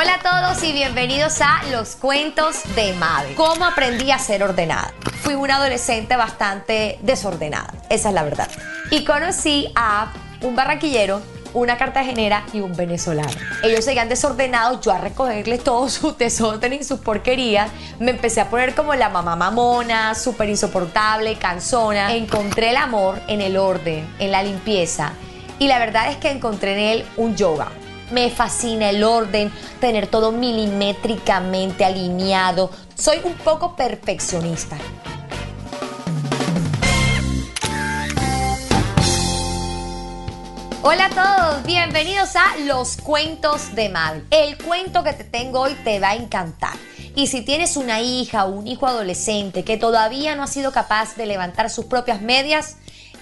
[0.00, 3.34] Hola a todos y bienvenidos a Los Cuentos de Mabel.
[3.34, 4.92] ¿Cómo aprendí a ser ordenada?
[5.22, 8.48] Fui una adolescente bastante desordenada, esa es la verdad.
[8.92, 11.20] Y conocí a un barraquillero
[11.52, 13.32] una cartagenera y un venezolano.
[13.64, 17.68] Ellos seguían desordenados, yo a recogerles todo su desorden y sus porquerías.
[17.98, 22.14] Me empecé a poner como la mamá mamona, súper insoportable, cansona.
[22.14, 25.10] Encontré el amor en el orden, en la limpieza.
[25.58, 27.72] Y la verdad es que encontré en él un yoga.
[28.10, 32.70] Me fascina el orden, tener todo milimétricamente alineado.
[32.94, 34.78] Soy un poco perfeccionista.
[40.80, 44.24] Hola a todos, bienvenidos a Los Cuentos de Mabel.
[44.30, 46.72] El cuento que te tengo hoy te va a encantar.
[47.14, 51.14] Y si tienes una hija o un hijo adolescente que todavía no ha sido capaz
[51.16, 52.76] de levantar sus propias medias,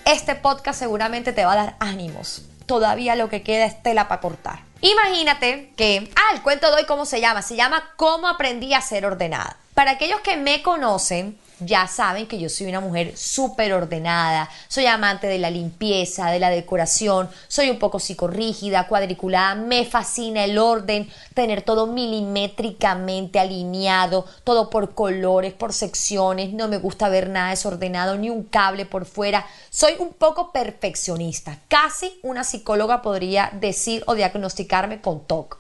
[0.05, 2.43] este podcast seguramente te va a dar ánimos.
[2.67, 4.61] Todavía lo que queda es tela para cortar.
[4.87, 7.43] Imagínate que, ah, el cuento de hoy, ¿cómo se llama?
[7.43, 9.57] Se llama ¿Cómo aprendí a ser ordenada?
[9.75, 14.87] Para aquellos que me conocen, ya saben que yo soy una mujer súper ordenada, soy
[14.87, 20.59] amante de la limpieza, de la decoración, soy un poco psicorrígida, cuadriculada, me fascina el
[20.59, 27.51] orden, tener todo milimétricamente alineado, todo por colores, por secciones, no me gusta ver nada
[27.51, 34.05] desordenado, ni un cable por fuera, soy un poco perfeccionista, casi una psicóloga podría decir
[34.07, 35.59] o diagnosticarme con TOC.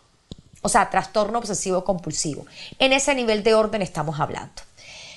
[0.62, 2.44] O sea, trastorno obsesivo compulsivo.
[2.81, 4.62] En ese nivel de orden estamos hablando.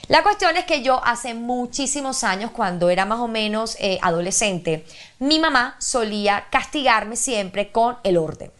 [0.10, 4.84] La cuestión es que yo hace muchísimos años, cuando era más o menos eh, adolescente,
[5.20, 8.52] mi mamá solía castigarme siempre con el orden.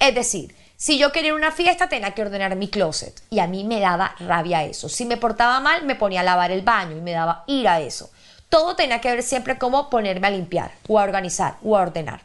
[0.00, 3.46] Es decir, si yo quería ir una fiesta tenía que ordenar mi closet y a
[3.46, 4.88] mí me daba rabia eso.
[4.88, 7.80] Si me portaba mal me ponía a lavar el baño y me daba ira a
[7.80, 8.10] eso.
[8.48, 12.22] Todo tenía que ver siempre como ponerme a limpiar o a organizar o a ordenar.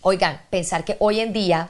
[0.00, 1.68] Oigan, pensar que hoy en día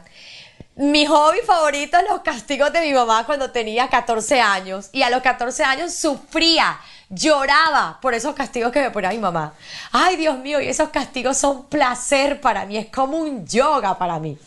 [0.81, 4.89] mi hobby favorito los castigos de mi mamá cuando tenía 14 años.
[4.93, 9.53] Y a los 14 años sufría, lloraba por esos castigos que me ponía mi mamá.
[9.93, 14.19] Ay, Dios mío, y esos castigos son placer para mí, es como un yoga para
[14.19, 14.39] mí.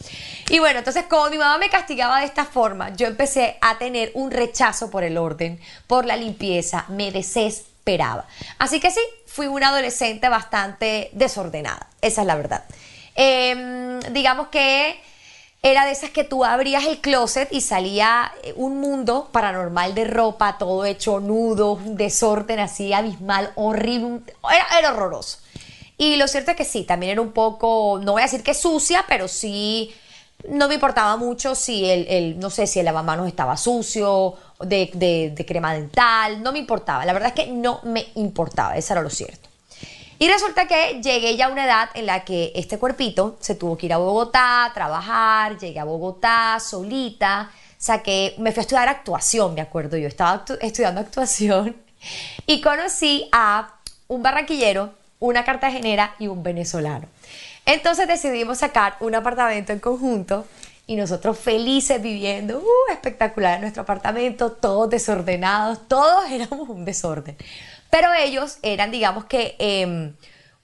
[0.50, 4.10] Y bueno, entonces como mi mamá me castigaba de esta forma, yo empecé a tener
[4.16, 8.26] un rechazo por el orden, por la limpieza, me desesperaba.
[8.58, 12.64] Así que sí, fui una adolescente bastante desordenada, esa es la verdad.
[13.14, 15.00] Em, digamos que
[15.66, 20.04] era de esas que tú abrías el closet y salía eh, un mundo paranormal de
[20.04, 24.22] ropa, todo hecho nudo, un desorden así abismal, horrible,
[24.78, 25.40] era, horroroso.
[25.98, 28.54] Y lo cierto es que sí, también era un poco, no voy a decir que
[28.54, 29.94] sucia, pero sí
[30.50, 35.46] no me importaba mucho si el, no sé, si el lavamanos estaba sucio, de, de
[35.46, 37.06] crema dental, no me importaba.
[37.06, 39.53] La verdad es que no me importaba, eso era lo cierto.
[40.24, 43.78] Y resulta que llegué ya a una edad en la que este cuerpito se tuvo
[43.78, 49.54] que ir a Bogotá, trabajar, llegué a Bogotá solita, saqué, me fui a estudiar actuación,
[49.54, 51.76] me acuerdo yo, estaba estudiando actuación
[52.48, 53.74] y conocí a
[54.08, 57.10] un barranquillero, una cartagenera y un venezolano.
[57.66, 60.48] Entonces decidimos sacar un apartamento en conjunto
[60.88, 67.36] y nosotros felices viviendo, uh, espectacular en nuestro apartamento, todos desordenados, todos éramos un desorden.
[67.94, 70.16] Pero ellos eran, digamos que, em,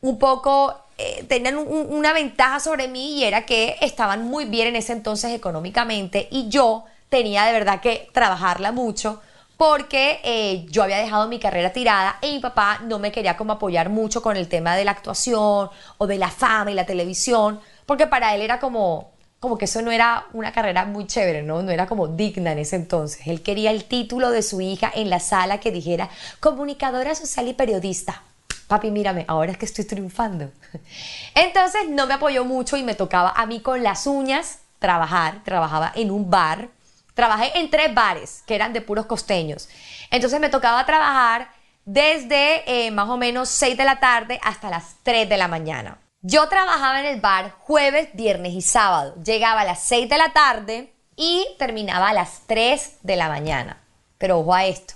[0.02, 4.76] un poco, eh, tenían una ventaja sobre mí y era que estaban muy bien en
[4.76, 9.22] ese entonces económicamente y yo tenía de verdad que trabajarla mucho
[9.58, 13.54] porque eh, yo había dejado mi carrera tirada y mi papá no me quería como
[13.54, 15.70] apoyar mucho con el tema de la actuación
[16.00, 19.82] o de la fama y la televisión, porque para él era como, como que eso
[19.82, 21.62] no era una carrera muy chévere, ¿no?
[21.62, 23.26] No era como digna en ese entonces.
[23.26, 27.54] Él quería el título de su hija en la sala que dijera comunicadora social y
[27.54, 28.24] periodista.
[28.68, 30.52] Papi, mírame, ahora es que estoy triunfando.
[31.36, 35.42] Entonces no me apoyó mucho y me tocaba a mí con las uñas trabajar.
[35.44, 36.70] Trabajaba en un bar.
[37.14, 39.70] Trabajé en tres bares que eran de puros costeños.
[40.12, 41.50] Entonces me tocaba trabajar
[41.86, 45.98] desde eh, más o menos 6 de la tarde hasta las 3 de la mañana.
[46.22, 49.16] Yo trabajaba en el bar jueves, viernes y sábado.
[49.24, 53.82] Llegaba a las 6 de la tarde y terminaba a las 3 de la mañana.
[54.18, 54.96] Pero ojo a esto.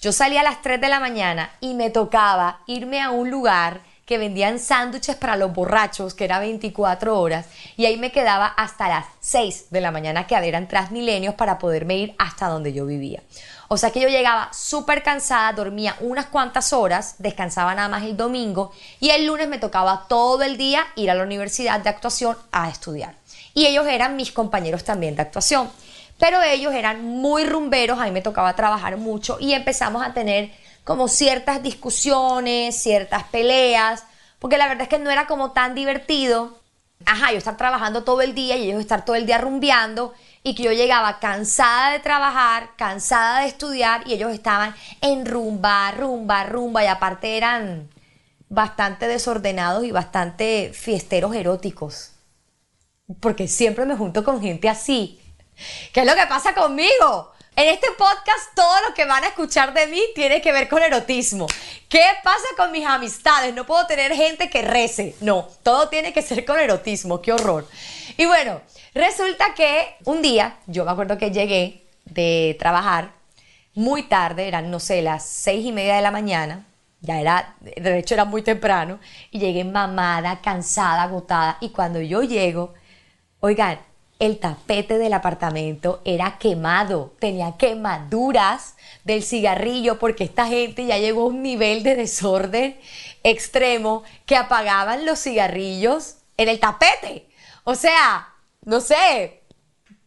[0.00, 3.82] Yo salía a las 3 de la mañana y me tocaba irme a un lugar
[4.04, 7.46] que vendían sándwiches para los borrachos, que era 24 horas,
[7.76, 11.98] y ahí me quedaba hasta las 6 de la mañana, que eran Transmilenios, para poderme
[11.98, 13.22] ir hasta donde yo vivía.
[13.68, 18.16] O sea que yo llegaba súper cansada, dormía unas cuantas horas, descansaba nada más el
[18.16, 22.36] domingo y el lunes me tocaba todo el día ir a la universidad de actuación
[22.52, 23.14] a estudiar.
[23.54, 25.70] Y ellos eran mis compañeros también de actuación.
[26.18, 30.52] Pero ellos eran muy rumberos, a mí me tocaba trabajar mucho y empezamos a tener
[30.84, 34.04] como ciertas discusiones, ciertas peleas,
[34.38, 36.63] porque la verdad es que no era como tan divertido.
[37.06, 40.54] Ajá, yo estar trabajando todo el día y ellos estar todo el día rumbeando y
[40.54, 46.44] que yo llegaba cansada de trabajar, cansada de estudiar y ellos estaban en rumba, rumba,
[46.44, 47.88] rumba y aparte eran
[48.48, 52.12] bastante desordenados y bastante fiesteros eróticos.
[53.20, 55.20] Porque siempre me junto con gente así.
[55.92, 57.33] ¿Qué es lo que pasa conmigo?
[57.56, 60.82] En este podcast todo lo que van a escuchar de mí tiene que ver con
[60.82, 61.46] erotismo.
[61.88, 63.54] ¿Qué pasa con mis amistades?
[63.54, 65.14] No puedo tener gente que rece.
[65.20, 67.22] No, todo tiene que ser con erotismo.
[67.22, 67.68] Qué horror.
[68.16, 68.60] Y bueno,
[68.92, 73.12] resulta que un día, yo me acuerdo que llegué de trabajar
[73.74, 76.66] muy tarde, eran, no sé, las seis y media de la mañana.
[77.02, 78.98] Ya era, de hecho era muy temprano.
[79.30, 81.58] Y llegué mamada, cansada, agotada.
[81.60, 82.74] Y cuando yo llego,
[83.38, 83.78] oigan,
[84.18, 88.74] el tapete del apartamento era quemado, tenía quemaduras
[89.04, 92.78] del cigarrillo porque esta gente ya llegó a un nivel de desorden
[93.22, 97.28] extremo que apagaban los cigarrillos en el tapete.
[97.64, 98.28] O sea,
[98.64, 99.42] no sé,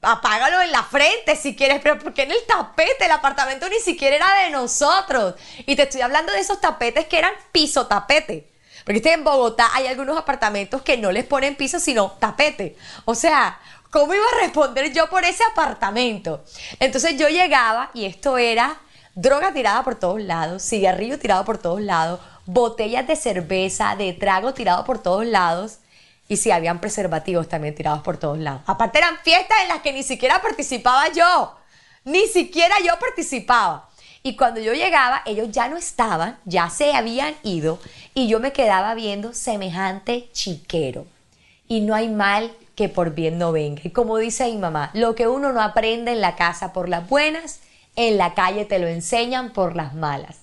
[0.01, 4.15] apágalo en la frente si quieres, pero porque en el tapete el apartamento ni siquiera
[4.15, 5.35] era de nosotros.
[5.65, 8.51] Y te estoy hablando de esos tapetes que eran piso tapete.
[8.85, 12.77] Porque en Bogotá hay algunos apartamentos que no les ponen piso, sino tapete.
[13.03, 16.43] O sea, ¿Cómo iba a responder yo por ese apartamento?
[16.79, 18.77] Entonces yo llegaba y esto era
[19.15, 24.53] droga tirada por todos lados, cigarrillo tirado por todos lados, botellas de cerveza, de trago
[24.53, 25.79] tirado por todos lados.
[26.27, 28.61] Y sí, habían preservativos también tirados por todos lados.
[28.65, 31.55] Aparte eran fiestas en las que ni siquiera participaba yo.
[32.03, 33.89] Ni siquiera yo participaba.
[34.21, 37.79] Y cuando yo llegaba, ellos ya no estaban, ya se habían ido
[38.13, 41.05] y yo me quedaba viendo semejante chiquero.
[41.69, 43.81] Y no hay mal que por bien no venga.
[43.83, 47.09] Y como dice mi mamá, lo que uno no aprende en la casa por las
[47.09, 47.59] buenas,
[47.95, 50.37] en la calle te lo enseñan por las malas.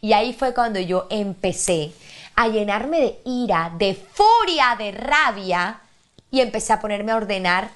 [0.00, 1.92] Y ahí fue cuando yo empecé
[2.36, 5.80] a llenarme de ira, de furia, de rabia
[6.30, 7.70] y empecé a ponerme a ordenar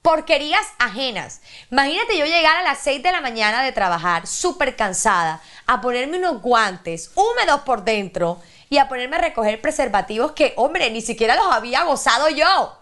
[0.00, 1.42] porquerías ajenas.
[1.70, 6.16] Imagínate yo llegar a las 6 de la mañana de trabajar, súper cansada, a ponerme
[6.16, 11.36] unos guantes húmedos por dentro y a ponerme a recoger preservativos que, hombre, ni siquiera
[11.36, 12.77] los había gozado yo.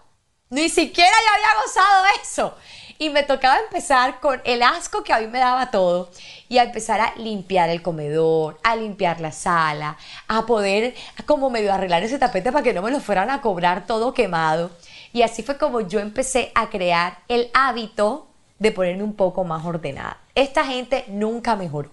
[0.49, 2.55] Ni siquiera yo había gozado eso.
[2.99, 6.09] Y me tocaba empezar con el asco que a mí me daba todo
[6.49, 9.97] y a empezar a limpiar el comedor, a limpiar la sala,
[10.27, 10.95] a poder
[11.25, 14.71] como medio arreglar ese tapete para que no me lo fueran a cobrar todo quemado.
[15.13, 18.27] Y así fue como yo empecé a crear el hábito
[18.57, 20.17] de ponerme un poco más ordenada.
[20.33, 21.91] Esta gente nunca mejoró.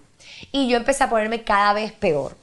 [0.51, 2.35] Y yo empecé a ponerme cada vez peor,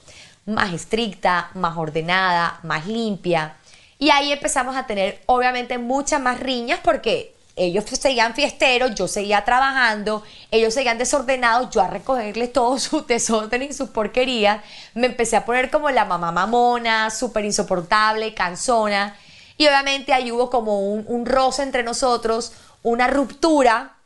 [0.46, 3.56] más estricta, más ordenada, más limpia.
[4.02, 9.44] Y ahí empezamos a tener obviamente muchas más riñas porque ellos seguían fiesteros, yo seguía
[9.44, 14.60] trabajando, ellos seguían desordenados, yo a recogerles todo su desorden y sus porquerías.
[14.94, 19.16] Me empecé a poner como la mamá mamona, súper insoportable, cansona.
[19.56, 23.98] Y obviamente ahí hubo como un, un roce entre nosotros, una ruptura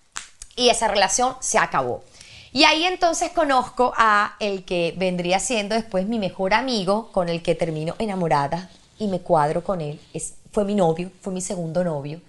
[0.56, 2.04] y esa relación se acabó.
[2.52, 7.42] Y ahí entonces conozco a el que vendría siendo después mi mejor amigo, con el
[7.42, 10.00] que termino enamorada y me cuadro con él.
[10.12, 12.20] Es, fue mi novio, fue mi segundo novio.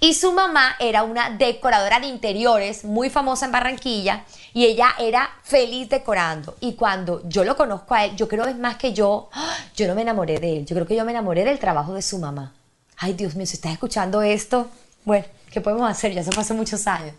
[0.00, 5.30] Y su mamá era una decoradora de interiores muy famosa en Barranquilla y ella era
[5.44, 6.56] feliz decorando.
[6.60, 9.56] Y cuando yo lo conozco a él, yo creo es más que yo, ¡ah!
[9.76, 12.02] yo no me enamoré de él, yo creo que yo me enamoré del trabajo de
[12.02, 12.52] su mamá.
[12.96, 14.68] Ay, Dios mío, si estás escuchando esto,
[15.04, 16.12] bueno, ¿qué podemos hacer?
[16.12, 17.14] Ya se pasó muchos años.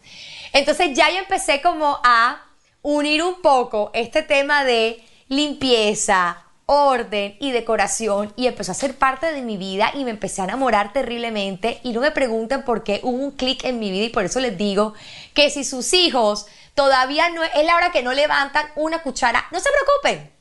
[0.52, 2.42] Entonces ya yo empecé como a
[2.82, 9.32] unir un poco este tema de limpieza, orden y decoración y empezó a ser parte
[9.32, 13.02] de mi vida y me empecé a enamorar terriblemente y no me pregunten por qué
[13.04, 14.94] hubo un clic en mi vida y por eso les digo
[15.34, 19.60] que si sus hijos todavía no es la hora que no levantan una cuchara, no
[19.60, 20.32] se preocupen.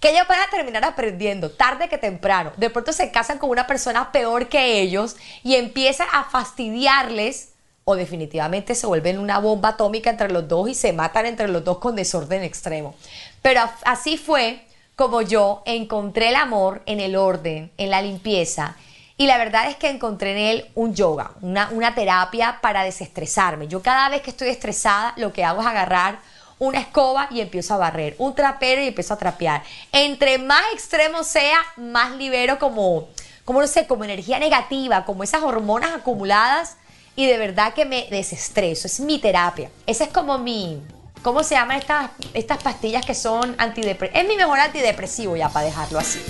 [0.00, 2.52] Que ellos van a terminar aprendiendo tarde que temprano.
[2.56, 7.50] De pronto se casan con una persona peor que ellos y empiezan a fastidiarles
[7.84, 11.64] o definitivamente se vuelven una bomba atómica entre los dos y se matan entre los
[11.64, 12.94] dos con desorden extremo.
[13.40, 14.64] Pero así fue
[15.02, 18.76] como yo encontré el amor en el orden, en la limpieza.
[19.16, 23.66] Y la verdad es que encontré en él un yoga, una, una terapia para desestresarme.
[23.66, 26.20] Yo cada vez que estoy estresada, lo que hago es agarrar
[26.60, 29.64] una escoba y empiezo a barrer, un trapero y empiezo a trapear.
[29.90, 33.08] Entre más extremo sea, más libero como,
[33.44, 36.76] como no sé, como energía negativa, como esas hormonas acumuladas
[37.16, 38.86] y de verdad que me desestreso.
[38.86, 39.68] Es mi terapia.
[39.84, 40.80] Esa es como mi,
[41.22, 44.22] ¿Cómo se llaman estas, estas pastillas que son antidepresivas?
[44.22, 46.20] Es mi mejor antidepresivo ya para dejarlo así.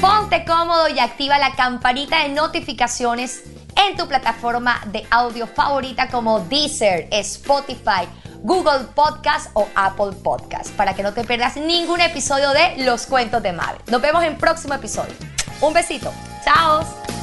[0.00, 3.42] Ponte cómodo y activa la campanita de notificaciones
[3.76, 8.08] en tu plataforma de audio favorita como Deezer, Spotify,
[8.42, 13.42] Google Podcast o Apple Podcast para que no te pierdas ningún episodio de Los Cuentos
[13.42, 13.80] de Mabel.
[13.88, 15.14] Nos vemos en próximo episodio.
[15.60, 16.12] Un besito.
[16.44, 17.19] Chao.